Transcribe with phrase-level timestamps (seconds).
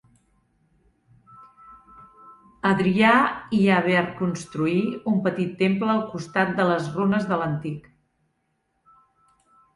[2.69, 3.11] Adrià
[3.57, 4.81] hi ha ver construir
[5.13, 7.89] un petit temple al costat de les runes de l'antic.